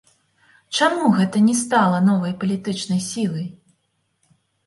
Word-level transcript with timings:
Чаму 0.79 1.09
гэта 1.17 1.37
не 1.49 1.53
стала 1.63 1.99
новай 2.07 2.33
палітычнай 2.43 3.01
сілай? 3.09 3.47